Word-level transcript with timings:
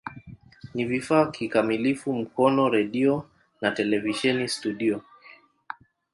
Ni 0.73 0.85
vifaa 0.85 1.31
kikamilifu 1.31 2.13
Mkono 2.13 2.69
redio 2.69 3.29
na 3.61 3.71
televisheni 3.71 4.47
studio. 4.49 5.01